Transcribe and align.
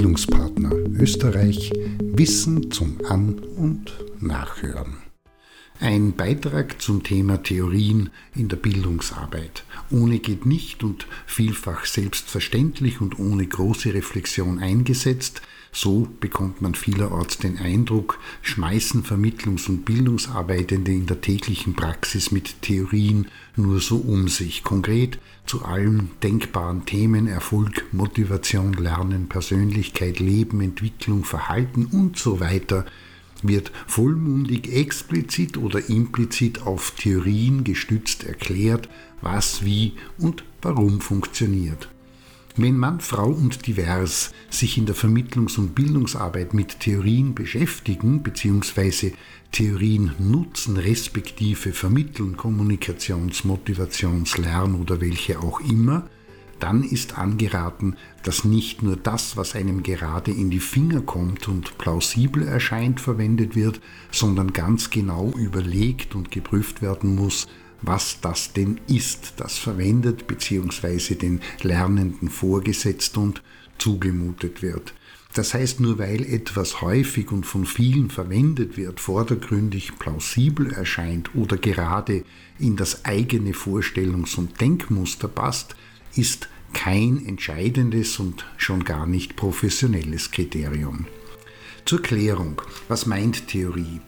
Bildungspartner 0.00 0.72
Österreich 0.98 1.70
Wissen 2.02 2.70
zum 2.70 2.96
An- 3.06 3.38
und 3.38 3.92
Nachhören. 4.18 4.96
Ein 5.78 6.14
Beitrag 6.14 6.80
zum 6.80 7.02
Thema 7.02 7.42
Theorien 7.42 8.08
in 8.34 8.48
der 8.48 8.56
Bildungsarbeit. 8.56 9.62
Ohne 9.90 10.18
geht 10.18 10.46
nicht 10.46 10.82
und 10.84 11.06
vielfach 11.26 11.84
selbstverständlich 11.84 13.02
und 13.02 13.18
ohne 13.18 13.46
große 13.46 13.92
Reflexion 13.92 14.58
eingesetzt, 14.58 15.42
so 15.72 16.08
bekommt 16.18 16.62
man 16.62 16.74
vielerorts 16.74 17.38
den 17.38 17.58
Eindruck, 17.58 18.18
schmeißen 18.42 19.04
Vermittlungs- 19.04 19.68
und 19.68 19.84
Bildungsarbeitende 19.84 20.92
in 20.92 21.06
der 21.06 21.20
täglichen 21.20 21.74
Praxis 21.74 22.32
mit 22.32 22.62
Theorien 22.62 23.28
nur 23.56 23.80
so 23.80 23.96
um 23.98 24.28
sich. 24.28 24.64
Konkret 24.64 25.18
zu 25.46 25.64
allen 25.64 26.10
denkbaren 26.22 26.86
Themen 26.86 27.28
Erfolg, 27.28 27.84
Motivation, 27.92 28.72
Lernen, 28.72 29.28
Persönlichkeit, 29.28 30.18
Leben, 30.18 30.60
Entwicklung, 30.60 31.24
Verhalten 31.24 31.86
und 31.86 32.18
so 32.18 32.40
weiter 32.40 32.84
wird 33.42 33.72
vollmundig 33.86 34.72
explizit 34.72 35.56
oder 35.56 35.88
implizit 35.88 36.62
auf 36.62 36.92
Theorien 36.92 37.64
gestützt 37.64 38.24
erklärt, 38.24 38.88
was 39.22 39.64
wie 39.64 39.94
und 40.18 40.44
warum 40.62 41.00
funktioniert. 41.00 41.88
Wenn 42.62 42.76
Mann, 42.76 43.00
Frau 43.00 43.30
und 43.30 43.66
Divers 43.66 44.32
sich 44.50 44.76
in 44.76 44.84
der 44.84 44.94
Vermittlungs- 44.94 45.58
und 45.58 45.74
Bildungsarbeit 45.74 46.52
mit 46.52 46.80
Theorien 46.80 47.34
beschäftigen 47.34 48.22
bzw. 48.22 49.12
Theorien 49.50 50.12
nutzen, 50.18 50.76
respektive 50.76 51.72
vermitteln, 51.72 52.36
Kommunikations-, 52.36 53.46
Motivations-, 53.46 54.36
Lern- 54.36 54.74
oder 54.74 55.00
welche 55.00 55.40
auch 55.40 55.60
immer, 55.60 56.06
dann 56.58 56.82
ist 56.82 57.16
angeraten, 57.16 57.96
dass 58.24 58.44
nicht 58.44 58.82
nur 58.82 58.96
das, 58.96 59.38
was 59.38 59.54
einem 59.54 59.82
gerade 59.82 60.30
in 60.30 60.50
die 60.50 60.60
Finger 60.60 61.00
kommt 61.00 61.48
und 61.48 61.78
plausibel 61.78 62.42
erscheint, 62.42 63.00
verwendet 63.00 63.56
wird, 63.56 63.80
sondern 64.10 64.52
ganz 64.52 64.90
genau 64.90 65.30
überlegt 65.30 66.14
und 66.14 66.30
geprüft 66.30 66.82
werden 66.82 67.14
muss, 67.14 67.48
was 67.82 68.20
das 68.20 68.52
denn 68.52 68.80
ist, 68.88 69.34
das 69.36 69.58
verwendet 69.58 70.26
bzw. 70.26 71.14
den 71.14 71.40
Lernenden 71.62 72.28
vorgesetzt 72.28 73.16
und 73.16 73.42
zugemutet 73.78 74.62
wird. 74.62 74.94
Das 75.32 75.54
heißt, 75.54 75.78
nur 75.78 75.98
weil 75.98 76.24
etwas 76.24 76.80
häufig 76.80 77.30
und 77.30 77.46
von 77.46 77.64
vielen 77.64 78.10
verwendet 78.10 78.76
wird, 78.76 78.98
vordergründig 78.98 79.96
plausibel 79.98 80.72
erscheint 80.72 81.34
oder 81.36 81.56
gerade 81.56 82.24
in 82.58 82.76
das 82.76 83.04
eigene 83.04 83.52
Vorstellungs- 83.52 84.36
und 84.36 84.60
Denkmuster 84.60 85.28
passt, 85.28 85.76
ist 86.16 86.48
kein 86.72 87.24
entscheidendes 87.24 88.18
und 88.18 88.44
schon 88.56 88.84
gar 88.84 89.06
nicht 89.06 89.36
professionelles 89.36 90.32
Kriterium. 90.32 91.06
Zur 91.84 92.02
Klärung, 92.02 92.60
was 92.88 93.06
meint 93.06 93.46
Theorie? 93.48 94.00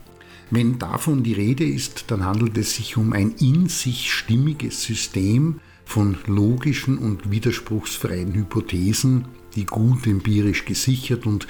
Wenn 0.55 0.79
davon 0.79 1.23
die 1.23 1.33
Rede 1.33 1.65
ist, 1.65 2.05
dann 2.09 2.27
handelt 2.27 2.59
es 2.59 2.77
sich 2.77 2.99
um 2.99 3.15
ein 3.15 3.31
in 3.41 3.71
sich 3.71 4.13
stimmiges 4.13 4.83
System 4.83 5.61
von 5.87 6.19
logischen 6.27 6.99
und 6.99 7.31
widerspruchsfreien 7.31 8.35
Hypothesen, 8.35 9.25
die 9.57 9.65
gut 9.65 10.07
empirisch 10.07 10.67
gesichert 10.67 11.25
und 11.25 11.47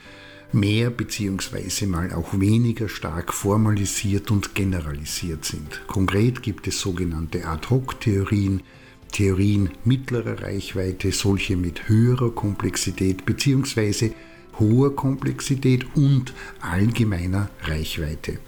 mehr 0.53 0.91
bzw. 0.91 1.86
mal 1.86 2.12
auch 2.12 2.39
weniger 2.39 2.89
stark 2.89 3.34
formalisiert 3.34 4.31
und 4.31 4.55
generalisiert 4.55 5.47
sind. 5.47 5.83
Konkret 5.89 6.41
gibt 6.41 6.69
es 6.69 6.78
sogenannte 6.78 7.44
Ad-hoc-Theorien, 7.44 8.62
Theorien 9.11 9.70
mittlerer 9.84 10.42
Reichweite, 10.42 11.11
solche 11.11 11.56
mit 11.56 11.89
höherer 11.89 12.31
Komplexität 12.31 13.27
bzw. 13.27 14.12
hoher 14.61 14.94
Komplexität 14.94 15.87
und 15.97 16.33
allgemeiner 16.61 17.50
Reichweite. 17.64 18.38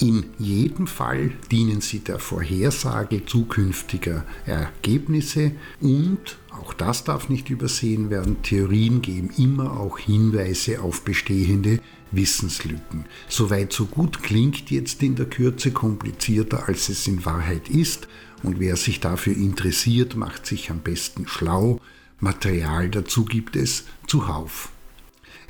In 0.00 0.26
jedem 0.38 0.86
Fall 0.86 1.32
dienen 1.50 1.80
sie 1.80 1.98
der 1.98 2.20
Vorhersage 2.20 3.26
zukünftiger 3.26 4.24
Ergebnisse 4.46 5.52
und, 5.80 6.38
auch 6.52 6.72
das 6.72 7.02
darf 7.02 7.28
nicht 7.28 7.50
übersehen 7.50 8.08
werden, 8.08 8.40
Theorien 8.42 9.02
geben 9.02 9.30
immer 9.36 9.80
auch 9.80 9.98
Hinweise 9.98 10.82
auf 10.82 11.02
bestehende 11.02 11.80
Wissenslücken. 12.12 13.06
Soweit 13.28 13.72
so 13.72 13.86
gut 13.86 14.22
klingt 14.22 14.70
jetzt 14.70 15.02
in 15.02 15.16
der 15.16 15.26
Kürze 15.26 15.72
komplizierter, 15.72 16.68
als 16.68 16.88
es 16.88 17.08
in 17.08 17.24
Wahrheit 17.24 17.68
ist 17.68 18.06
und 18.44 18.60
wer 18.60 18.76
sich 18.76 19.00
dafür 19.00 19.36
interessiert, 19.36 20.14
macht 20.14 20.46
sich 20.46 20.70
am 20.70 20.78
besten 20.78 21.26
schlau. 21.26 21.80
Material 22.20 22.88
dazu 22.88 23.24
gibt 23.24 23.56
es 23.56 23.84
zuhauf. 24.06 24.70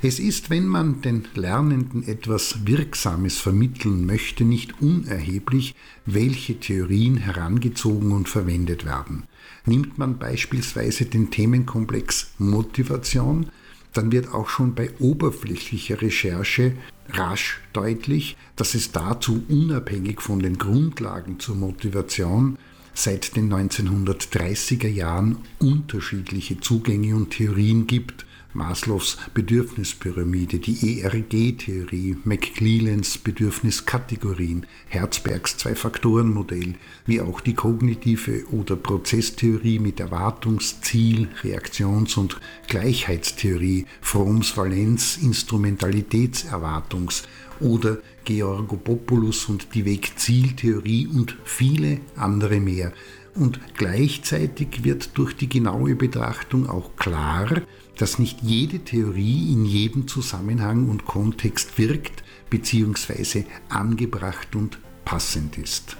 Es 0.01 0.17
ist, 0.17 0.49
wenn 0.49 0.65
man 0.65 1.01
den 1.01 1.27
Lernenden 1.35 2.07
etwas 2.07 2.65
Wirksames 2.65 3.37
vermitteln 3.37 4.05
möchte, 4.05 4.45
nicht 4.45 4.81
unerheblich, 4.81 5.75
welche 6.05 6.57
Theorien 6.57 7.17
herangezogen 7.17 8.13
und 8.13 8.29
verwendet 8.29 8.85
werden. 8.85 9.23
Nimmt 9.65 9.97
man 9.97 10.17
beispielsweise 10.17 11.03
den 11.03 11.31
Themenkomplex 11.31 12.31
Motivation, 12.37 13.47
dann 13.91 14.13
wird 14.13 14.33
auch 14.33 14.47
schon 14.47 14.73
bei 14.73 14.89
oberflächlicher 14.99 16.01
Recherche 16.01 16.75
rasch 17.09 17.59
deutlich, 17.73 18.37
dass 18.55 18.75
es 18.75 18.93
dazu 18.93 19.43
unabhängig 19.49 20.21
von 20.21 20.39
den 20.39 20.57
Grundlagen 20.57 21.41
zur 21.41 21.57
Motivation 21.57 22.57
seit 22.93 23.35
den 23.35 23.51
1930er 23.51 24.87
Jahren 24.87 25.39
unterschiedliche 25.59 26.61
Zugänge 26.61 27.17
und 27.17 27.31
Theorien 27.31 27.85
gibt 27.85 28.25
Maslows 28.53 29.17
Bedürfnispyramide, 29.33 30.59
die 30.59 31.01
ERG-Theorie, 31.01 32.17
McClellans 32.23 33.17
Bedürfniskategorien, 33.19 34.65
Herzbergs 34.87 35.57
Zwei-Faktoren-Modell, 35.57 36.73
wie 37.05 37.21
auch 37.21 37.41
die 37.41 37.53
kognitive 37.53 38.47
oder 38.51 38.75
Prozesstheorie 38.75 39.77
mit 39.77 39.99
Erwartungs-, 39.99 40.81
Ziel-, 40.81 41.27
Reaktions- 41.43 42.17
und 42.17 42.39
Gleichheitstheorie, 42.67 43.85
Fromms 44.01 44.57
Valenz-Instrumentalitätserwartungs- 44.57 47.25
oder 47.59 47.97
Georgopopoulos 48.25 49.45
und 49.45 49.73
die 49.73 49.85
Weg-Ziel-Theorie 49.85 51.07
und 51.07 51.37
viele 51.43 51.99
andere 52.15 52.59
mehr. 52.59 52.93
Und 53.35 53.59
gleichzeitig 53.75 54.83
wird 54.83 55.17
durch 55.17 55.35
die 55.35 55.49
genaue 55.49 55.95
Betrachtung 55.95 56.69
auch 56.69 56.95
klar, 56.95 57.61
dass 57.97 58.19
nicht 58.19 58.41
jede 58.41 58.79
Theorie 58.79 59.51
in 59.51 59.65
jedem 59.65 60.07
Zusammenhang 60.07 60.89
und 60.89 61.05
Kontext 61.05 61.77
wirkt 61.77 62.23
bzw. 62.49 63.43
angebracht 63.69 64.55
und 64.55 64.79
passend 65.05 65.57
ist. 65.57 65.97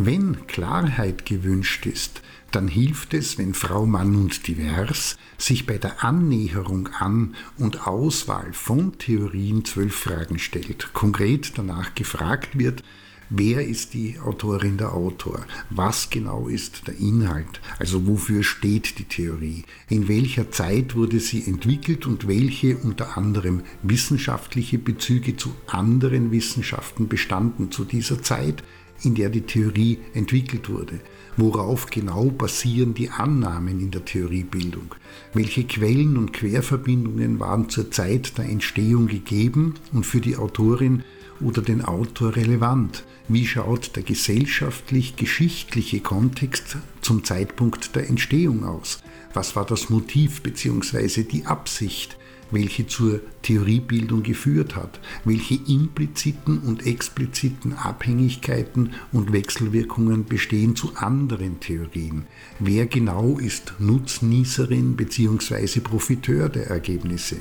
Wenn 0.00 0.46
Klarheit 0.46 1.26
gewünscht 1.26 1.84
ist, 1.84 2.22
dann 2.52 2.68
hilft 2.68 3.14
es, 3.14 3.36
wenn 3.36 3.52
Frau, 3.52 3.84
Mann 3.84 4.14
und 4.14 4.46
Divers 4.46 5.16
sich 5.38 5.66
bei 5.66 5.76
der 5.76 6.04
Annäherung 6.04 6.88
an 7.00 7.34
und 7.56 7.88
Auswahl 7.88 8.52
von 8.52 8.96
Theorien 8.98 9.64
zwölf 9.64 9.96
Fragen 9.96 10.38
stellt, 10.38 10.92
konkret 10.92 11.58
danach 11.58 11.96
gefragt 11.96 12.56
wird, 12.56 12.84
Wer 13.30 13.68
ist 13.68 13.92
die 13.92 14.18
Autorin 14.18 14.78
der 14.78 14.94
Autor? 14.94 15.44
Was 15.68 16.08
genau 16.08 16.48
ist 16.48 16.86
der 16.86 16.96
Inhalt? 16.96 17.60
Also 17.78 18.06
wofür 18.06 18.42
steht 18.42 18.98
die 18.98 19.04
Theorie? 19.04 19.64
In 19.90 20.08
welcher 20.08 20.50
Zeit 20.50 20.94
wurde 20.94 21.20
sie 21.20 21.46
entwickelt 21.46 22.06
und 22.06 22.26
welche 22.26 22.78
unter 22.78 23.18
anderem 23.18 23.64
wissenschaftliche 23.82 24.78
Bezüge 24.78 25.36
zu 25.36 25.54
anderen 25.66 26.30
Wissenschaften 26.30 27.08
bestanden 27.08 27.70
zu 27.70 27.84
dieser 27.84 28.22
Zeit, 28.22 28.62
in 29.02 29.14
der 29.14 29.30
die 29.30 29.42
Theorie 29.42 29.98
entwickelt 30.14 30.68
wurde? 30.68 31.00
Worauf 31.36 31.86
genau 31.86 32.30
basieren 32.30 32.94
die 32.94 33.10
Annahmen 33.10 33.80
in 33.80 33.90
der 33.92 34.04
Theoriebildung? 34.04 34.94
Welche 35.34 35.64
Quellen 35.64 36.16
und 36.16 36.32
Querverbindungen 36.32 37.38
waren 37.38 37.68
zur 37.68 37.90
Zeit 37.90 38.36
der 38.38 38.46
Entstehung 38.46 39.06
gegeben 39.06 39.74
und 39.92 40.04
für 40.04 40.20
die 40.20 40.36
Autorin 40.36 41.04
oder 41.40 41.62
den 41.62 41.84
Autor 41.84 42.34
relevant? 42.34 43.04
Wie 43.28 43.46
schaut 43.46 43.94
der 43.94 44.02
gesellschaftlich-geschichtliche 44.02 46.00
Kontext 46.00 46.78
zum 47.02 47.22
Zeitpunkt 47.24 47.94
der 47.94 48.08
Entstehung 48.08 48.64
aus? 48.64 49.02
Was 49.34 49.54
war 49.54 49.66
das 49.66 49.90
Motiv 49.90 50.42
bzw. 50.42 51.22
die 51.22 51.46
Absicht, 51.46 52.18
welche 52.50 52.86
zur 52.86 53.20
Theoriebildung 53.42 54.22
geführt 54.22 54.76
hat? 54.76 55.00
Welche 55.24 55.54
impliziten 55.54 56.58
und 56.58 56.86
expliziten 56.86 57.74
Abhängigkeiten 57.74 58.92
und 59.12 59.32
Wechselwirkungen 59.32 60.24
bestehen 60.24 60.76
zu 60.76 60.96
anderen 60.96 61.60
Theorien? 61.60 62.24
Wer 62.58 62.86
genau 62.86 63.38
ist 63.38 63.74
Nutznießerin 63.78 64.96
bzw. 64.96 65.80
Profiteur 65.80 66.48
der 66.48 66.68
Ergebnisse? 66.68 67.36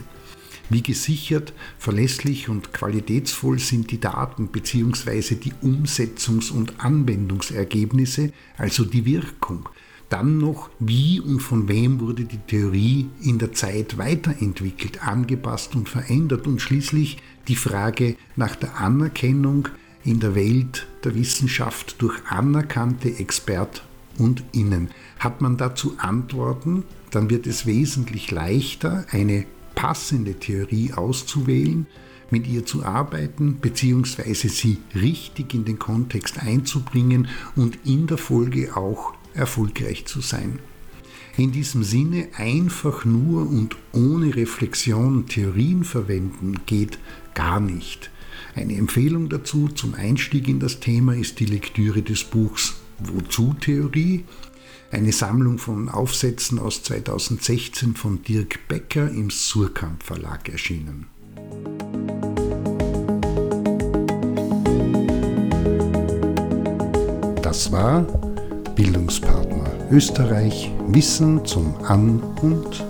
Wie 0.69 0.81
gesichert, 0.81 1.53
verlässlich 1.77 2.49
und 2.49 2.73
qualitätsvoll 2.73 3.57
sind 3.59 3.89
die 3.89 4.01
Daten 4.01 4.49
bzw. 4.49 5.35
die 5.35 5.53
Umsetzungs- 5.63 6.51
und 6.51 6.81
Anwendungsergebnisse, 6.83 8.33
also 8.57 8.83
die 8.83 9.05
Wirkung? 9.05 9.69
Dann 10.09 10.37
noch, 10.37 10.69
wie 10.79 11.19
und 11.19 11.41
von 11.41 11.67
wem 11.67 11.99
wurde 11.99 12.23
die 12.23 12.37
Theorie 12.37 13.09
in 13.21 13.39
der 13.39 13.51
Zeit 13.51 13.97
weiterentwickelt, 13.97 15.05
angepasst 15.05 15.75
und 15.75 15.89
verändert 15.89 16.47
und 16.47 16.61
schließlich 16.61 17.17
die 17.47 17.57
Frage 17.57 18.15
nach 18.35 18.55
der 18.55 18.79
Anerkennung 18.79 19.67
in 20.05 20.21
der 20.21 20.35
Welt 20.35 20.87
der 21.03 21.15
Wissenschaft 21.15 22.01
durch 22.01 22.15
anerkannte 22.29 23.17
Expert 23.19 23.83
und 24.17 24.43
Innen. 24.53 24.89
Hat 25.19 25.41
man 25.41 25.57
dazu 25.57 25.95
Antworten, 25.97 26.83
dann 27.11 27.29
wird 27.29 27.45
es 27.45 27.65
wesentlich 27.65 28.31
leichter, 28.31 29.05
eine 29.11 29.45
passende 29.75 30.35
Theorie 30.35 30.93
auszuwählen, 30.93 31.85
mit 32.29 32.47
ihr 32.47 32.65
zu 32.65 32.83
arbeiten 32.83 33.55
bzw. 33.55 34.33
sie 34.33 34.77
richtig 34.95 35.53
in 35.53 35.65
den 35.65 35.79
Kontext 35.79 36.41
einzubringen 36.41 37.27
und 37.55 37.77
in 37.85 38.07
der 38.07 38.17
Folge 38.17 38.75
auch 38.75 39.13
erfolgreich 39.37 40.05
zu 40.05 40.21
sein. 40.21 40.59
In 41.37 41.51
diesem 41.51 41.83
Sinne 41.83 42.29
einfach 42.35 43.05
nur 43.05 43.47
und 43.47 43.75
ohne 43.93 44.35
Reflexion 44.35 45.27
Theorien 45.27 45.83
verwenden 45.83 46.61
geht 46.65 46.97
gar 47.35 47.59
nicht. 47.59 48.09
Eine 48.55 48.75
Empfehlung 48.75 49.29
dazu 49.29 49.67
zum 49.67 49.93
Einstieg 49.93 50.47
in 50.47 50.59
das 50.59 50.79
Thema 50.79 51.15
ist 51.15 51.39
die 51.39 51.45
Lektüre 51.45 52.01
des 52.01 52.23
Buchs 52.23 52.77
Wozu 52.97 53.53
Theorie? 53.59 54.25
Eine 54.89 55.11
Sammlung 55.11 55.59
von 55.59 55.89
Aufsätzen 55.89 56.57
aus 56.57 56.81
2016 56.81 57.93
von 57.95 58.23
Dirk 58.23 58.67
Becker 58.67 59.09
im 59.11 59.29
Surkamp 59.29 60.01
Verlag 60.01 60.49
erschienen. 60.49 61.05
Das 67.43 67.71
war 67.71 68.26
Bildungspartner. 68.77 69.65
Österreich 69.89 70.71
Wissen 70.87 71.43
zum 71.45 71.73
An- 71.83 72.21
und 72.43 72.85